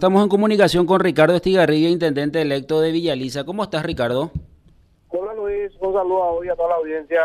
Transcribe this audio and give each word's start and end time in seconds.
Estamos 0.00 0.22
en 0.22 0.28
comunicación 0.28 0.86
con 0.86 1.00
Ricardo 1.00 1.34
Estigarribia, 1.34 1.90
intendente 1.90 2.40
electo 2.40 2.80
de 2.80 2.92
Villaliza. 2.92 3.42
¿Cómo 3.42 3.64
estás, 3.64 3.84
Ricardo? 3.84 4.30
Hola 5.08 5.34
Luis, 5.34 5.72
un 5.80 5.92
saludo 5.92 6.22
a 6.22 6.30
hoy 6.30 6.48
a 6.48 6.54
toda 6.54 6.68
la 6.68 6.74
audiencia. 6.76 7.20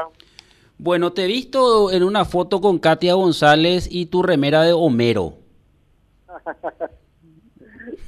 Bueno, 0.79 1.13
te 1.13 1.25
he 1.25 1.28
visto 1.28 1.91
en 1.91 2.01
una 2.01 2.25
foto 2.25 2.62
con 2.62 2.79
Katia 2.79 3.13
González 3.13 3.88
y 3.91 4.07
tu 4.07 4.23
remera 4.23 4.63
de 4.63 4.73
Homero. 4.73 5.33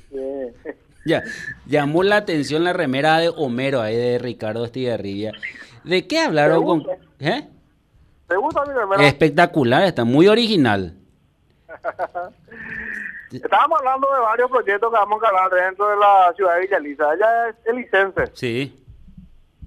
Sí. 0.10 0.72
Ya, 1.06 1.24
llamó 1.68 2.02
la 2.02 2.16
atención 2.16 2.64
la 2.64 2.74
remera 2.74 3.20
de 3.20 3.30
Homero 3.30 3.82
ahí 3.82 3.96
de 3.96 4.18
Ricardo 4.18 4.66
Estigarribia. 4.66 5.34
¿De 5.84 6.08
qué 6.08 6.22
hablaron 6.22 6.66
con...? 6.66 6.84
¿Eh? 7.20 7.48
¿Te 8.28 8.36
gusta 8.38 8.66
mi 8.66 8.74
remera? 8.74 9.06
Espectacular, 9.06 9.84
está 9.84 10.06
muy 10.06 10.28
original. 10.28 10.96
Estábamos 13.32 13.80
hablando 13.80 14.14
de 14.14 14.20
varios 14.20 14.50
proyectos 14.50 14.90
que 14.92 14.98
vamos 14.98 15.22
a 15.24 15.28
encarar 15.28 15.52
dentro 15.52 15.90
de 15.90 15.98
la 15.98 16.34
ciudad 16.36 16.56
de 16.56 16.62
Villaliza. 16.62 17.14
Ella 17.14 17.50
es 17.50 17.56
elicense 17.66 18.28
Sí. 18.34 18.86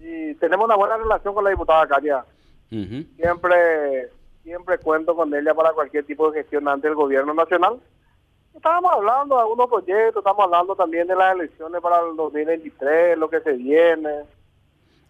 y 0.01 0.35
tenemos 0.37 0.67
una 0.67 0.77
buena 0.77 0.97
relación 0.97 1.35
con 1.35 1.45
la 1.45 1.51
diputada 1.51 1.87
Katia. 1.87 2.25
Ujú. 2.71 3.05
Siempre, 3.17 4.11
siempre 4.43 4.79
cuento 4.79 5.15
con 5.17 5.35
ella 5.35 5.55
para 5.55 5.73
cualquier 5.73 6.05
tipo 6.05 6.31
de 6.31 6.41
gestión 6.41 6.69
ante 6.69 6.89
el 6.89 6.95
gobierno 6.95 7.35
nacional. 7.35 7.79
Estábamos 8.55 8.93
hablando 8.93 9.37
de 9.37 9.43
algunos 9.43 9.69
proyectos, 9.69 10.17
estamos 10.21 10.45
hablando 10.45 10.75
también 10.75 11.07
de 11.07 11.15
las 11.17 11.35
elecciones 11.35 11.81
para 11.81 12.01
el 12.01 12.17
2023, 12.17 13.17
lo 13.19 13.29
que 13.31 13.41
se 13.41 13.53
viene. 13.53 14.25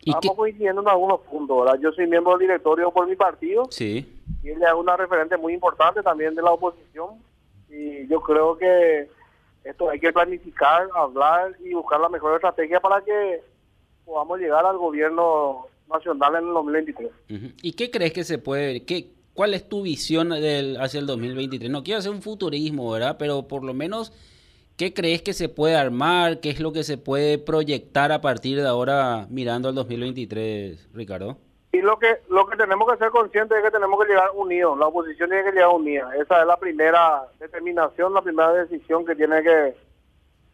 ¿Y 0.01 0.11
Estamos 0.11 0.23
qué? 0.31 0.37
coincidiendo 0.37 0.83
en 0.83 0.89
algunos 0.89 1.21
puntos, 1.21 1.65
¿verdad? 1.65 1.79
Yo 1.81 1.91
soy 1.93 2.07
miembro 2.07 2.33
del 2.33 2.41
directorio 2.41 2.91
por 2.91 3.07
mi 3.07 3.17
partido 3.17 3.67
Sí. 3.71 4.23
y 4.43 4.51
ella 4.51 4.69
es 4.69 4.75
una 4.75 4.97
referente 4.97 5.37
muy 5.37 5.55
importante 5.55 6.03
también 6.03 6.35
de 6.35 6.43
la 6.43 6.53
oposición 6.53 7.11
y 7.71 8.07
yo 8.09 8.21
creo 8.21 8.57
que 8.57 9.09
esto 9.65 9.91
hay 9.91 10.01
que 10.01 10.13
planificar, 10.13 10.89
hablar 10.95 11.57
y 11.61 11.75
buscar 11.75 12.01
la 12.01 12.09
mejor 12.09 12.35
estrategia 12.35 12.81
para 12.81 13.03
que 13.05 13.43
podamos 14.05 14.39
llegar 14.39 14.65
al 14.65 14.79
gobierno 14.79 15.67
nacional 15.89 16.37
en 16.37 16.49
el 16.49 16.55
2023. 16.55 17.11
Ujú. 17.31 17.53
¿Y 17.63 17.73
qué 17.73 17.91
crees 17.91 18.13
que 18.13 18.25
se 18.25 18.39
puede, 18.39 18.85
qué, 18.85 19.11
cuál 19.35 19.55
es 19.55 19.69
tu 19.69 19.83
visión 19.83 20.31
del, 20.31 20.79
hacia 20.81 21.01
el 21.01 21.07
2023? 21.07 21.71
No 21.71 21.85
quiero 21.85 21.99
hacer 21.99 22.13
un 22.13 22.23
futurismo, 22.23 22.91
¿verdad? 22.91 23.17
Pero 23.19 23.47
por 23.47 23.65
lo 23.65 23.75
menos, 23.75 24.13
¿qué 24.77 24.95
crees 24.95 25.23
que 25.23 25.35
se 25.35 25.49
puede 25.49 25.77
armar? 25.77 26.41
¿Qué 26.41 26.51
es 26.51 26.61
lo 26.61 26.73
que 26.73 26.85
se 26.85 26.97
puede 26.97 27.39
proyectar 27.39 28.13
a 28.13 28.21
partir 28.21 28.61
de 28.61 28.67
ahora 28.67 29.27
mirando 29.29 29.69
al 29.69 29.75
2023, 29.75 30.89
Ricardo? 30.95 31.39
Y 31.71 31.83
lo 31.83 31.99
que 31.99 32.19
lo 32.31 32.47
que 32.47 32.57
tenemos 32.57 32.91
que 32.91 32.99
ser 32.99 33.11
conscientes 33.11 33.59
es 33.59 33.65
que 33.65 33.71
tenemos 33.71 34.01
que 34.01 34.09
llegar 34.09 34.31
unidos, 34.35 34.79
la 34.79 34.87
oposición 34.87 35.29
tiene 35.29 35.45
que 35.45 35.53
llegar 35.53 35.69
unida. 35.69 36.11
Esa 36.17 36.41
es 36.41 36.47
la 36.47 36.57
primera 36.57 37.27
determinación, 37.39 38.15
la 38.15 38.23
primera 38.23 38.53
decisión 38.53 39.05
que 39.05 39.15
tiene 39.15 39.43
que 39.43 39.77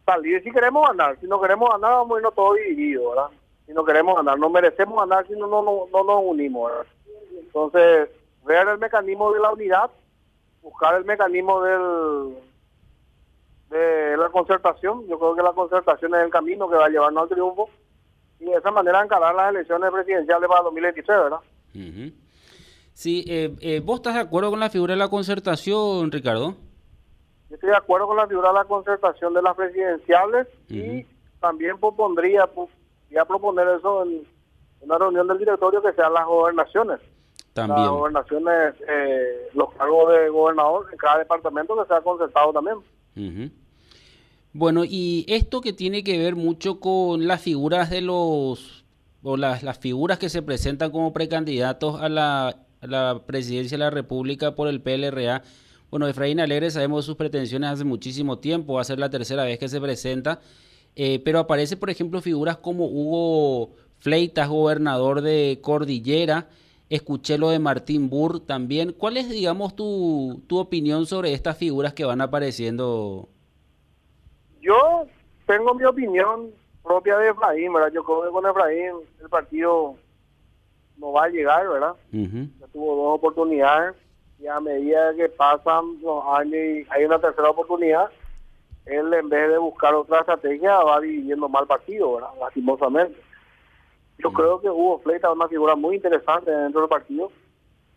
salir. 0.04 0.42
Si 0.42 0.50
queremos 0.50 0.88
ganar, 0.88 1.16
si 1.20 1.26
no 1.26 1.40
queremos 1.40 1.70
ganar, 1.70 1.92
vamos 1.92 2.16
a 2.16 2.18
irnos 2.18 2.34
todos 2.34 2.56
divididos, 2.56 3.14
¿verdad? 3.14 3.30
Si 3.66 3.72
no 3.72 3.84
queremos 3.84 4.16
ganar, 4.16 4.38
no 4.38 4.50
merecemos 4.50 4.98
ganar 4.98 5.26
si 5.26 5.34
no, 5.34 5.46
no, 5.46 5.62
no, 5.62 5.86
no 5.92 6.04
nos 6.04 6.20
unimos. 6.24 6.72
Entonces, 7.38 8.08
ver 8.44 8.68
el 8.68 8.78
mecanismo 8.78 9.32
de 9.32 9.40
la 9.40 9.52
unidad, 9.52 9.90
buscar 10.62 10.96
el 10.96 11.04
mecanismo 11.04 11.62
del 11.62 12.36
de 13.70 14.16
la 14.16 14.28
concertación. 14.30 15.06
Yo 15.06 15.18
creo 15.18 15.34
que 15.34 15.42
la 15.42 15.52
concertación 15.52 16.14
es 16.14 16.22
el 16.22 16.30
camino 16.30 16.68
que 16.68 16.76
va 16.76 16.86
a 16.86 16.90
llevarnos 16.90 17.24
al 17.24 17.28
triunfo 17.28 17.68
y 18.46 18.50
de 18.50 18.56
esa 18.56 18.70
manera 18.70 19.02
encarar 19.02 19.34
las 19.34 19.50
elecciones 19.50 19.90
presidenciales 19.90 20.48
para 20.48 20.62
2023, 20.62 21.18
¿verdad? 21.18 21.38
Ujú. 21.74 22.12
Sí, 22.92 23.24
eh, 23.26 23.54
eh, 23.60 23.80
¿vos 23.84 23.96
estás 23.96 24.14
de 24.14 24.20
acuerdo 24.20 24.50
con 24.50 24.60
la 24.60 24.70
figura 24.70 24.92
de 24.94 24.98
la 24.98 25.08
concertación, 25.08 26.12
Ricardo? 26.12 26.54
Yo 27.50 27.54
estoy 27.56 27.70
de 27.70 27.76
acuerdo 27.76 28.06
con 28.06 28.16
la 28.16 28.26
figura 28.26 28.48
de 28.48 28.54
la 28.54 28.64
concertación 28.64 29.34
de 29.34 29.42
las 29.42 29.54
presidenciales 29.56 30.46
y 30.68 31.04
también 31.40 31.78
propondría, 31.78 32.44
pu- 32.46 32.68
voy 33.10 33.18
a 33.18 33.24
proponer 33.24 33.66
eso 33.78 34.02
en 34.04 34.26
una 34.80 34.98
reunión 34.98 35.26
del 35.26 35.38
directorio 35.38 35.82
que 35.82 35.92
sean 35.92 36.12
las 36.12 36.24
gobernaciones. 36.26 37.00
Las 37.54 37.68
También. 37.68 37.88
gobernaciones, 37.88 38.74
eh, 38.88 39.48
los 39.54 39.72
cargos 39.74 40.12
de 40.12 40.28
gobernador 40.28 40.86
en 40.90 40.98
cada 40.98 41.18
departamento 41.18 41.76
que 41.80 41.86
sea 41.88 42.00
concertado 42.00 42.52
también. 42.52 42.76
Ujú. 43.16 43.50
Bueno, 44.54 44.84
y 44.84 45.24
esto 45.26 45.60
que 45.60 45.72
tiene 45.72 46.04
que 46.04 46.16
ver 46.16 46.36
mucho 46.36 46.78
con 46.78 47.26
las 47.26 47.42
figuras 47.42 47.90
de 47.90 48.00
los, 48.00 48.84
o 49.24 49.36
las, 49.36 49.64
las 49.64 49.78
figuras 49.78 50.18
que 50.20 50.28
se 50.28 50.42
presentan 50.42 50.92
como 50.92 51.12
precandidatos 51.12 52.00
a 52.00 52.08
la, 52.08 52.56
presidencia 53.26 53.76
de 53.76 53.82
la 53.82 53.90
República 53.90 54.54
por 54.54 54.68
el 54.68 54.80
PLRA. 54.80 55.42
Bueno, 55.90 56.06
Efraín 56.06 56.38
Alegre 56.38 56.70
sabemos 56.70 57.04
sus 57.04 57.16
pretensiones 57.16 57.68
hace 57.70 57.82
muchísimo 57.82 58.38
tiempo, 58.38 58.74
va 58.74 58.82
a 58.82 58.84
ser 58.84 59.00
la 59.00 59.10
tercera 59.10 59.42
vez 59.42 59.58
que 59.58 59.68
se 59.68 59.80
presenta, 59.80 60.40
eh, 60.94 61.20
pero 61.24 61.40
aparece, 61.40 61.76
por 61.76 61.90
ejemplo, 61.90 62.20
figuras 62.20 62.58
como 62.58 62.86
Hugo 62.86 63.74
Fleitas, 63.98 64.48
gobernador 64.48 65.20
de 65.20 65.58
Cordillera, 65.62 66.48
escuché 66.90 67.38
lo 67.38 67.50
de 67.50 67.58
Martín 67.58 68.08
Burr 68.08 68.38
también. 68.38 68.92
¿Cuál 68.92 69.16
es, 69.16 69.28
digamos, 69.28 69.74
tu, 69.74 70.44
tu 70.46 70.58
opinión 70.58 71.06
sobre 71.06 71.32
estas 71.32 71.56
figuras 71.58 71.92
que 71.92 72.04
van 72.04 72.20
apareciendo? 72.20 73.30
Yo 74.64 75.06
tengo 75.46 75.74
mi 75.74 75.84
opinión 75.84 76.50
propia 76.82 77.18
de 77.18 77.28
Efraín, 77.28 77.72
¿verdad? 77.72 77.92
Yo 77.92 78.02
creo 78.02 78.22
que 78.22 78.30
con 78.30 78.46
Efraín 78.46 78.94
el 79.20 79.28
partido 79.28 79.94
no 80.96 81.12
va 81.12 81.24
a 81.24 81.28
llegar, 81.28 81.68
¿verdad? 81.68 81.94
Ya 82.10 82.66
tuvo 82.72 82.96
dos 82.96 83.18
oportunidades 83.18 83.94
y 84.38 84.46
a 84.46 84.58
medida 84.60 85.14
que 85.14 85.28
pasan 85.28 86.00
los 86.00 86.24
años 86.26 86.54
y 86.54 86.86
hay 86.88 87.04
una 87.04 87.18
tercera 87.18 87.50
oportunidad, 87.50 88.10
él 88.86 89.12
en 89.12 89.28
vez 89.28 89.50
de 89.50 89.58
buscar 89.58 89.94
otra 89.94 90.20
estrategia 90.20 90.78
va 90.78 91.00
dividiendo 91.00 91.48
mal 91.48 91.66
partido, 91.66 92.14
¿verdad? 92.14 92.30
lastimosamente. 92.40 93.20
Yo 94.18 94.32
creo 94.32 94.60
que 94.60 94.70
Hugo 94.70 95.00
Fleita 95.00 95.28
es 95.28 95.34
una 95.34 95.48
figura 95.48 95.74
muy 95.76 95.96
interesante 95.96 96.50
dentro 96.50 96.80
del 96.80 96.88
partido, 96.88 97.30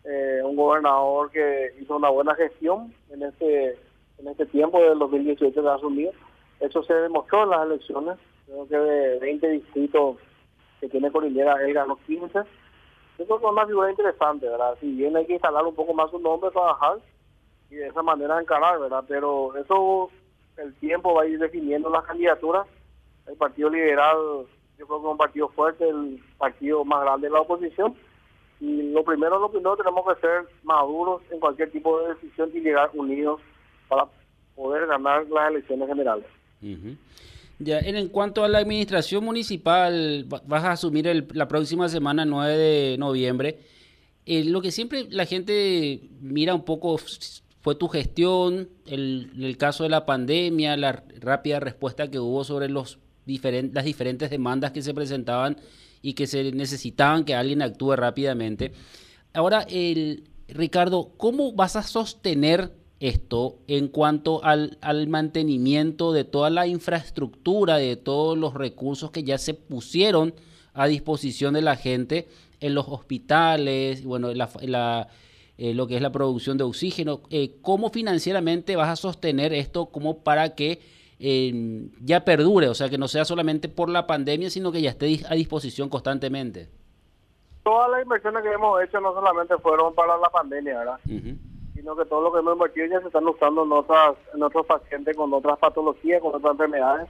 eh, 0.04 0.42
un 0.44 0.58
gobernador 0.58 1.32
que 1.32 1.74
hizo 1.80 1.96
una 1.96 2.10
buena 2.10 2.36
gestión 2.36 2.94
en 3.10 3.24
este 3.24 3.78
en 4.18 4.28
este 4.28 4.46
tiempo 4.48 4.82
del 4.82 5.00
2018 5.00 5.62
que 5.62 5.68
ha 5.68 5.76
asumido. 5.76 6.12
Eso 6.60 6.84
se 6.84 6.94
demostró 6.94 7.44
en 7.44 7.50
las 7.52 7.66
elecciones, 7.66 8.18
creo 8.46 8.68
que 8.68 8.78
de 8.78 9.20
20 9.20 9.50
distritos 9.50 10.18
que 10.80 10.90
tiene 10.90 11.12
Cordillera, 11.12 11.62
él 11.64 11.74
ganó 11.74 11.98
15. 12.06 12.28
Yo 13.18 13.26
creo 13.26 13.40
que 13.40 13.46
es 13.46 13.52
una 13.52 13.66
figura 13.66 13.90
interesante, 13.90 14.48
¿verdad? 14.48 14.78
Si 14.80 14.92
bien 14.92 15.16
hay 15.16 15.26
que 15.26 15.34
instalar 15.34 15.66
un 15.66 15.76
poco 15.76 15.94
más 15.94 16.12
su 16.12 16.20
nombre, 16.20 16.52
trabajar 16.52 16.98
y 17.70 17.76
de 17.76 17.88
esa 17.88 18.02
manera 18.04 18.40
encarar, 18.40 18.80
¿verdad? 18.80 19.04
Pero 19.08 19.56
eso, 19.58 20.10
el 20.58 20.74
tiempo 20.76 21.14
va 21.14 21.24
a 21.24 21.28
ir 21.28 21.40
definiendo 21.40 21.90
las 21.90 22.06
candidaturas. 22.06 22.68
El 23.28 23.36
Partido 23.36 23.70
Liberal, 23.70 24.18
yo 24.78 24.88
creo 24.88 25.00
que 25.00 25.06
es 25.06 25.12
un 25.12 25.18
partido 25.18 25.50
fuerte, 25.50 25.90
el 25.90 26.24
partido 26.38 26.86
más 26.86 27.02
grande 27.02 27.28
de 27.28 27.34
la 27.34 27.42
oposición. 27.42 27.96
Y 28.60 28.92
lo 28.92 29.04
primero, 29.04 29.40
lo 29.40 29.52
primero, 29.52 29.78
tenemos 29.78 30.06
que 30.08 30.22
ser 30.22 30.48
maduros 30.64 31.22
en 31.32 31.40
cualquier 31.40 31.72
tipo 31.72 32.00
de 32.00 32.14
decisión 32.14 32.50
y 32.54 32.62
llegar 32.62 32.90
unidos 32.94 33.42
para 33.88 34.08
poder 34.56 34.88
ganar 34.88 35.28
las 35.28 35.50
elecciones 35.50 35.88
generales. 35.88 36.26
Ya, 37.60 37.80
en, 37.80 38.08
cuanto 38.10 38.44
a 38.44 38.48
la 38.48 38.60
administración 38.60 39.24
municipal, 39.26 40.26
va- 40.32 40.44
vas 40.46 40.64
a 40.64 40.72
asumir 40.74 41.08
el- 41.08 41.28
la 41.34 41.48
próxima 41.48 41.90
semana, 41.90 42.24
9 42.26 42.56
de 42.58 42.98
noviembre. 42.98 43.58
Eh, 44.26 44.44
lo 44.44 44.62
que 44.62 44.72
siempre 44.72 45.08
la 45.10 45.26
gente 45.26 46.02
mira 46.22 46.54
un 46.54 46.64
poco 46.66 47.00
fue 47.62 47.76
tu 47.76 47.88
gestión, 47.88 48.70
el, 48.86 49.32
el 49.40 49.58
caso 49.58 49.84
de 49.84 49.90
la 49.90 50.06
pandemia, 50.06 50.78
la 50.78 51.04
rápida 51.20 51.60
respuesta 51.60 52.10
que 52.10 52.20
hubo 52.20 52.44
sobre 52.44 52.70
los 52.70 53.00
las 53.26 53.84
diferentes 53.84 54.30
demandas 54.30 54.72
que 54.72 54.82
se 54.82 54.94
presentaban 54.94 55.58
y 56.02 56.14
que 56.14 56.28
se 56.28 56.50
necesitaban 56.54 57.26
que 57.26 57.36
alguien 57.36 57.62
actúe 57.62 57.94
rápidamente. 57.98 58.72
Ahora, 59.34 59.66
el, 59.70 60.24
Ricardo, 60.48 61.12
¿cómo 61.18 61.52
vas 61.52 61.76
a 61.76 61.84
sostener 61.84 62.72
esto 63.00 63.60
en 63.68 63.88
cuanto 63.90 64.44
al, 64.44 64.78
al 64.82 65.08
mantenimiento 65.08 66.14
de 66.14 66.24
toda 66.24 66.50
la 66.50 66.68
infraestructura, 66.68 67.78
de 67.78 67.96
todos 67.96 68.38
los 68.38 68.54
recursos 68.54 69.12
que 69.12 69.24
ya 69.24 69.38
se 69.38 69.54
pusieron 69.54 70.34
a 70.74 70.88
disposición 70.88 71.54
de 71.54 71.62
la 71.62 71.76
gente 71.76 72.28
en 72.60 72.74
los 72.74 72.88
hospitales, 72.88 74.04
bueno, 74.04 74.34
la, 74.34 74.50
la, 74.62 75.08
eh, 75.58 75.74
lo 75.74 75.88
que 75.88 75.96
es 75.96 76.02
la 76.02 76.12
producción 76.12 76.58
de 76.58 76.64
oxígeno? 76.64 77.22
Eh, 77.30 77.56
¿Cómo 77.62 77.90
financieramente 77.90 78.76
vas 78.76 78.90
a 78.90 78.96
sostener 78.96 79.54
esto 79.54 79.88
como 79.88 80.20
para 80.24 80.56
que 80.56 80.80
eh, 81.20 81.90
ya 82.02 82.24
perdure, 82.24 82.70
o 82.70 82.76
sea, 82.76 82.90
que 82.90 82.98
no 82.98 83.08
sea 83.08 83.26
solamente 83.26 83.70
por 83.70 83.90
la 83.90 84.06
pandemia, 84.06 84.50
sino 84.50 84.72
que 84.72 84.82
ya 84.82 84.92
esté 84.92 85.20
a 85.28 85.34
disposición 85.34 85.90
constantemente? 85.90 86.70
Todas 87.64 87.90
las 87.90 88.04
inversiones 88.04 88.44
que 88.44 88.52
hemos 88.52 88.82
hecho 88.84 89.02
no 89.02 89.14
solamente 89.14 89.58
fueron 89.58 89.94
para 89.94 90.18
la 90.18 90.30
pandemia, 90.30 90.78
¿verdad? 90.78 91.00
Sino 91.78 91.96
que 91.96 92.06
todo 92.06 92.22
lo 92.22 92.34
que 92.34 92.40
hemos 92.40 92.54
invertido 92.54 92.88
ya 92.88 93.02
se 93.02 93.08
están 93.08 93.28
usando 93.28 93.64
en, 93.64 93.72
otras, 93.72 94.16
en 94.34 94.42
otros 94.42 94.66
pacientes 94.66 95.16
con 95.16 95.32
otras 95.34 95.60
patologías, 95.60 96.22
con 96.22 96.34
otras 96.36 96.52
enfermedades. 96.54 97.08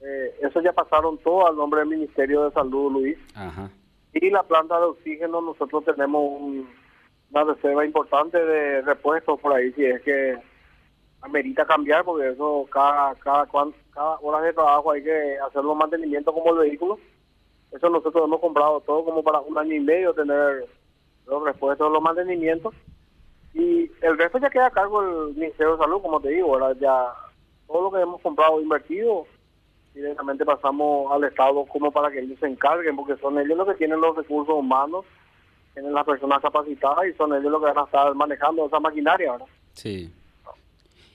Eh, 0.00 0.36
eso 0.42 0.60
ya 0.60 0.72
pasaron 0.72 1.16
todo 1.18 1.46
al 1.48 1.56
nombre 1.56 1.80
del 1.80 1.88
Ministerio 1.88 2.44
de 2.44 2.50
Salud, 2.52 2.92
Luis. 2.92 3.18
Ajá. 3.34 3.70
Y 4.12 4.30
la 4.30 4.42
planta 4.42 4.78
de 4.78 4.86
oxígeno, 4.86 5.40
nosotros 5.40 5.84
tenemos 5.84 6.22
un- 6.40 6.68
una 7.30 7.44
reserva 7.44 7.84
importante 7.84 8.38
de 8.44 8.82
repuestos 8.82 9.40
por 9.40 9.52
ahí, 9.54 9.72
si 9.72 9.84
es 9.84 10.00
que 10.02 10.36
amerita 11.20 11.64
cambiar 11.66 12.04
porque 12.04 12.28
eso 12.30 12.66
cada, 12.70 13.14
cada, 13.16 13.46
cada 13.46 14.18
hora 14.20 14.40
de 14.42 14.52
trabajo 14.52 14.92
hay 14.92 15.02
que 15.02 15.36
hacer 15.46 15.64
los 15.64 15.76
mantenimientos 15.76 16.32
como 16.34 16.52
el 16.52 16.68
vehículo. 16.68 16.98
Eso 17.72 17.90
nosotros 17.90 18.24
hemos 18.24 18.40
comprado 18.40 18.80
todo 18.82 19.04
como 19.04 19.22
para 19.22 19.40
un 19.40 19.58
año 19.58 19.74
y 19.74 19.80
medio 19.80 20.14
tener 20.14 20.66
los 21.26 21.42
repuestos 21.44 21.86
de 21.88 21.92
los 21.92 22.02
mantenimientos. 22.02 22.74
El 24.00 24.16
resto 24.16 24.38
ya 24.38 24.50
queda 24.50 24.66
a 24.66 24.70
cargo 24.70 25.02
del 25.02 25.34
Ministerio 25.34 25.72
de 25.72 25.84
Salud, 25.84 26.02
como 26.02 26.20
te 26.20 26.30
digo, 26.30 26.54
ahora 26.54 26.78
ya 26.78 27.12
todo 27.66 27.82
lo 27.82 27.90
que 27.90 28.00
hemos 28.02 28.20
comprado 28.20 28.60
invertido 28.60 29.26
directamente 29.94 30.44
pasamos 30.44 31.10
al 31.12 31.24
Estado 31.24 31.64
como 31.66 31.90
para 31.90 32.10
que 32.10 32.20
ellos 32.20 32.38
se 32.38 32.46
encarguen, 32.46 32.96
porque 32.96 33.16
son 33.20 33.38
ellos 33.38 33.58
los 33.58 33.66
que 33.66 33.74
tienen 33.74 34.00
los 34.00 34.16
recursos 34.16 34.54
humanos, 34.54 35.04
tienen 35.74 35.92
las 35.92 36.04
personas 36.04 36.40
capacitadas 36.40 37.06
y 37.06 37.12
son 37.14 37.34
ellos 37.34 37.50
los 37.50 37.60
que 37.60 37.66
van 37.66 37.78
a 37.78 37.84
estar 37.84 38.14
manejando 38.14 38.66
esa 38.66 38.80
maquinaria, 38.80 39.32
¿verdad? 39.32 39.46
Sí. 39.72 40.12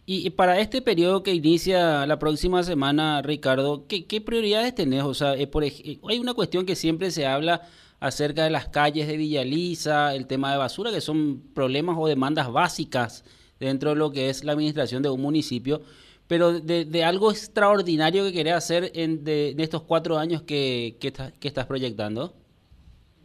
Y, 0.05 0.29
para 0.31 0.59
este 0.59 0.81
periodo 0.81 1.23
que 1.23 1.33
inicia 1.33 2.05
la 2.05 2.19
próxima 2.19 2.61
semana, 2.63 3.21
Ricardo, 3.21 3.85
¿qué, 3.87 4.21
prioridades 4.21 4.75
tenés? 4.75 5.03
O 5.03 5.13
sea, 5.13 5.35
eh, 5.35 5.47
por, 5.47 5.63
hay 5.63 6.19
una 6.19 6.33
cuestión 6.33 6.65
que 6.65 6.75
siempre 6.75 7.09
se 7.09 7.25
habla 7.25 7.61
acerca 8.01 8.43
de 8.43 8.49
las 8.49 8.67
calles 8.67 9.07
de 9.07 9.15
Villaliza, 9.15 10.13
el 10.13 10.27
tema 10.27 10.51
de 10.51 10.57
basura, 10.57 10.91
que 10.91 10.99
son 10.99 11.41
problemas 11.53 11.95
o 11.97 12.07
demandas 12.07 12.51
básicas 12.51 13.23
dentro 13.59 13.91
de 13.91 13.95
lo 13.95 14.11
que 14.11 14.29
es 14.29 14.43
la 14.43 14.51
administración 14.51 15.01
de 15.03 15.09
un 15.09 15.21
municipio 15.21 15.81
pero 16.27 16.53
de, 16.53 17.03
algo 17.03 17.31
extraordinario 17.31 18.23
que 18.23 18.33
querés 18.33 18.53
hacer 18.53 18.91
en, 18.95 19.23
de, 19.23 19.53
estos 19.57 19.83
cuatro 19.83 20.17
años 20.17 20.41
que, 20.41 20.97
que, 20.99 21.07
estás 21.47 21.65
proyectando? 21.67 22.33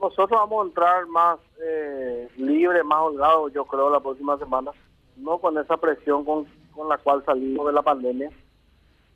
Nosotros 0.01 0.31
vamos 0.31 0.65
a 0.65 0.69
entrar 0.69 1.07
más 1.07 1.39
eh, 1.65 2.29
libre, 2.37 2.83
más 2.85 3.01
holgado, 3.01 3.49
yo 3.49 3.65
creo, 3.65 3.91
la 3.91 4.01
próxima 4.01 4.37
semana, 4.39 4.73
no 5.17 5.39
con 5.39 5.57
esa 5.59 5.77
presión 5.77 6.25
con, 6.25 6.47
con 6.79 6.89
la 6.89 6.97
cual 6.97 7.25
salimos 7.25 7.67
de 7.67 7.73
la 7.73 7.83
pandemia. 7.83 8.31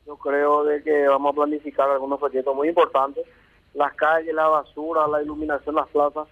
Yo 0.05 0.17
creo 0.17 0.65
de 0.65 0.83
que 0.83 1.07
vamos 1.07 1.31
a 1.31 1.35
planificar 1.35 1.89
algunos 1.89 2.19
proyectos 2.19 2.53
muy 2.53 2.67
importantes. 2.67 3.25
Las 3.73 3.93
calles, 3.93 4.35
la 4.35 4.49
basura, 4.49 5.07
la 5.07 5.23
iluminación, 5.23 5.75
las 5.75 5.87
plazas, 5.87 6.27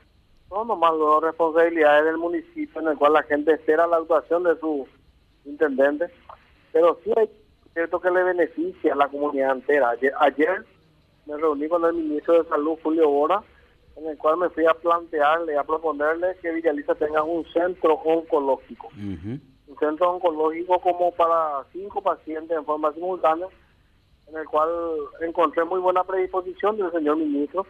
son 0.49 0.67
nomás 0.67 0.91
dos 0.91 1.23
responsabilidades 1.23 2.03
del 2.03 2.17
municipio 2.17 2.81
en 2.81 2.89
el 2.89 2.97
cual 2.97 3.13
la 3.13 3.23
gente 3.23 3.53
espera 3.53 3.87
la 3.87 3.97
actuación 3.97 4.43
de 4.43 4.59
su 4.59 4.85
intendente. 5.45 6.07
Pero 6.73 6.99
sí 7.03 7.11
hay 7.15 7.29
cierto 7.73 8.01
que 8.01 8.11
le 8.11 8.23
beneficia 8.23 8.91
a 8.91 8.97
la 8.97 9.07
comunidad 9.07 9.55
entera. 9.55 9.93
Ayer, 10.19 10.65
me 11.25 11.37
reuní 11.37 11.69
con 11.69 11.85
el 11.85 11.93
ministro 11.93 12.43
de 12.43 12.49
Salud, 12.49 12.77
Julio 12.83 13.09
Bora, 13.09 13.41
en 13.95 14.05
el 14.05 14.17
cual 14.17 14.35
me 14.35 14.49
fui 14.49 14.65
a 14.65 14.73
plantearle, 14.73 15.57
a 15.57 15.63
proponerle 15.63 16.35
que 16.41 16.51
Villaliza 16.51 16.93
tenga 16.95 17.23
un 17.23 17.45
centro 17.53 17.93
oncológico. 17.93 18.89
Centro 19.81 20.11
oncológico 20.11 20.79
como 20.79 21.11
para 21.11 21.65
cinco 21.73 22.01
pacientes 22.01 22.55
en 22.55 22.63
forma 22.63 22.93
simultánea, 22.93 23.47
en 24.27 24.37
el 24.37 24.45
cual 24.45 24.69
encontré 25.21 25.65
muy 25.65 25.79
buena 25.79 26.03
predisposición 26.03 26.77
del 26.77 26.91
señor 26.91 27.17
ministro. 27.17 27.65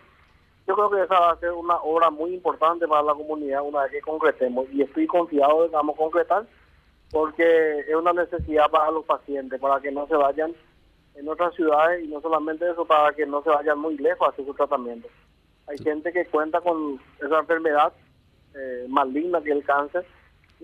Yo 0.68 0.76
creo 0.76 0.90
que 0.92 1.04
esa 1.04 1.20
va 1.20 1.32
a 1.32 1.40
ser 1.40 1.52
una 1.54 1.78
obra 1.78 2.12
muy 2.12 2.34
importante 2.34 2.88
para 2.88 3.02
la 3.02 3.14
comunidad 3.14 3.64
una 3.64 3.84
vez 3.84 3.92
que 3.92 4.02
concretemos 4.02 4.68
y 4.72 4.84
estoy 4.84 5.08
confiado 5.08 5.64
de 5.64 5.70
que 5.70 5.76
vamos 5.76 5.96
a 5.96 5.98
concretar 5.98 6.46
porque 7.12 7.80
es 7.80 7.96
una 7.96 8.14
necesidad 8.14 8.70
para 8.70 8.92
los 8.92 9.06
pacientes, 9.06 9.60
para 9.60 9.82
que 9.82 9.92
no 9.92 10.06
se 10.08 10.16
vayan 10.16 10.54
en 11.16 11.28
otras 11.28 11.56
ciudades 11.56 12.04
y 12.04 12.08
no 12.08 12.22
solamente 12.22 12.70
eso, 12.70 12.86
para 12.86 13.14
que 13.14 13.26
no 13.26 13.42
se 13.42 13.50
vayan 13.50 13.80
muy 13.80 13.98
lejos 13.98 14.28
a 14.28 14.32
hacer 14.32 14.46
su 14.46 14.54
tratamiento. 14.54 15.08
Hay 15.68 15.78
gente 15.78 16.12
que 16.12 16.26
cuenta 16.26 16.62
con 16.62 17.00
esa 17.20 17.40
enfermedad 17.40 17.92
eh, 18.54 18.86
maligna 18.88 19.42
que 19.42 19.52
es 19.52 19.58
el 19.58 19.64
cáncer 19.64 20.06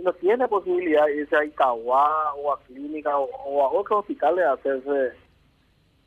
no 0.04 0.14
tiene 0.14 0.48
posibilidad 0.48 1.06
de 1.06 1.18
irse 1.18 1.36
a 1.36 1.46
Itahuá 1.46 2.34
o 2.36 2.54
a 2.54 2.60
clínica 2.62 3.18
o, 3.18 3.64
a 3.64 3.72
otros 3.72 4.00
hospitales 4.00 4.46
a 4.46 4.54
hacerse 4.54 5.14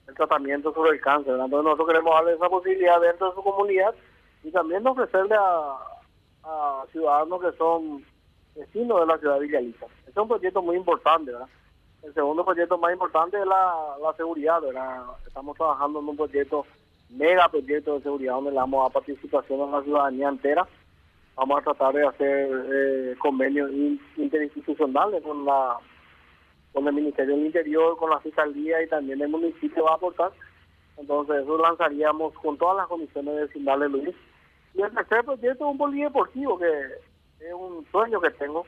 el 0.06 0.14
tratamiento 0.14 0.72
sobre 0.72 0.90
el 0.90 1.00
cáncer. 1.00 1.34
Entonces 1.34 1.64
nosotros 1.64 1.88
queremos 1.88 2.14
darle 2.14 2.34
esa 2.34 2.48
posibilidad 2.48 3.00
dentro 3.00 3.28
de 3.28 3.34
su 3.34 3.42
comunidad 3.42 3.94
y 4.42 4.50
también 4.50 4.86
ofrecerle 4.86 5.36
a, 5.38 5.76
ciudadanos 6.90 7.40
que 7.42 7.52
son 7.58 8.04
vecinos 8.56 9.00
de 9.00 9.06
la 9.06 9.18
ciudad 9.18 9.34
de 9.38 9.46
Villaliza 9.46 9.86
es 10.10 10.16
un 10.16 10.28
proyecto 10.28 10.62
muy 10.62 10.76
importante. 10.76 11.32
El 12.02 12.14
segundo 12.14 12.44
proyecto 12.44 12.78
más 12.78 12.92
importante 12.92 13.38
es 13.38 13.46
la, 13.46 14.14
seguridad, 14.16 14.60
¿verdad? 14.60 15.02
Estamos 15.26 15.56
trabajando 15.56 16.00
en 16.00 16.08
un 16.08 16.16
proyecto, 16.16 16.66
mega 17.10 17.48
proyecto 17.48 17.94
de 17.94 18.02
seguridad, 18.02 18.34
donde 18.34 18.50
le 18.50 18.56
damos 18.56 18.88
a 18.88 18.92
participación 18.92 19.60
a 19.60 19.78
la 19.78 19.84
ciudadanía 19.84 20.28
entera. 20.28 20.66
Vamos 21.36 21.58
a 21.58 21.62
tratar 21.62 21.94
de 21.94 22.06
hacer 22.06 22.50
eh, 22.72 23.14
convenios 23.18 23.70
interinstitucionales 24.16 25.22
con 25.22 25.44
la 25.44 25.78
con 26.72 26.86
el 26.86 26.94
Ministerio 26.94 27.34
del 27.34 27.46
Interior, 27.46 27.96
con 27.96 28.10
la 28.10 28.20
Fiscalía 28.20 28.82
y 28.82 28.88
también 28.88 29.20
el 29.20 29.28
municipio 29.28 29.84
va 29.84 29.92
a 29.92 29.94
aportar. 29.96 30.30
Entonces 30.96 31.42
eso 31.42 31.58
lanzaríamos 31.58 32.32
con 32.34 32.56
todas 32.58 32.76
las 32.76 32.86
condiciones 32.86 33.34
vecinales, 33.34 33.90
Luis. 33.90 34.14
Y 34.74 34.82
el 34.82 34.94
tercer 34.94 35.24
proyecto 35.24 35.64
es 35.64 35.70
un 35.72 35.78
polideportivo, 35.78 36.58
que 36.58 36.70
es 37.40 37.52
un 37.52 37.84
sueño 37.90 38.20
que 38.20 38.30
tengo 38.30 38.64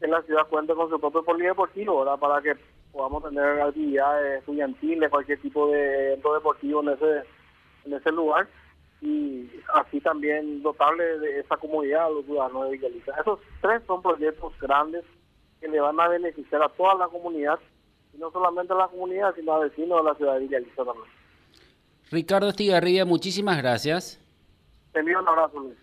en 0.00 0.10
la 0.10 0.22
ciudad 0.22 0.46
cuente 0.48 0.74
con 0.74 0.88
su 0.88 0.98
propio 0.98 1.22
polideportivo. 1.22 2.04
Para 2.18 2.40
que 2.40 2.54
podamos 2.92 3.22
tener 3.24 3.60
actividades 3.60 4.38
estudiantiles, 4.38 5.10
cualquier 5.10 5.40
tipo 5.40 5.68
de 5.68 6.12
evento 6.12 6.34
deportivo 6.34 6.82
en 6.82 6.88
ese, 6.90 7.22
en 7.84 7.92
ese 7.92 8.12
lugar 8.12 8.48
y 9.00 9.50
así 9.74 10.00
también 10.00 10.62
dotarle 10.62 11.18
de 11.18 11.40
esa 11.40 11.56
comunidad 11.56 12.06
a 12.06 12.10
los 12.10 12.24
ciudadanos 12.24 12.64
de 12.64 12.76
Villaliza. 12.76 13.12
Esos 13.20 13.40
tres 13.60 13.82
son 13.86 14.02
proyectos 14.02 14.52
grandes 14.60 15.04
que 15.60 15.68
le 15.68 15.80
van 15.80 15.98
a 16.00 16.08
beneficiar 16.08 16.62
a 16.62 16.68
toda 16.68 16.94
la 16.94 17.08
comunidad 17.08 17.58
y 18.12 18.18
no 18.18 18.30
solamente 18.30 18.72
a 18.72 18.76
la 18.76 18.88
comunidad, 18.88 19.34
sino 19.34 19.52
a 19.52 19.60
vecinos 19.60 19.98
de 19.98 20.10
la 20.10 20.14
ciudad 20.16 20.34
de 20.34 20.40
Villaliza 20.40 20.84
también. 20.84 21.08
Ricardo 22.10 22.48
Estigarribia, 22.48 23.04
muchísimas 23.04 23.58
gracias. 23.58 24.20
Te 24.92 25.00
envío 25.00 25.20
un 25.20 25.28
abrazo, 25.28 25.60
Luis. 25.60 25.78